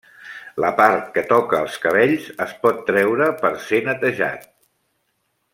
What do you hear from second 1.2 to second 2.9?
toca als cabells es pot